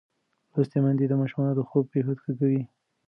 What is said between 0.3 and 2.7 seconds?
لوستې میندې د ماشومانو د خوب کیفیت ښه کوي.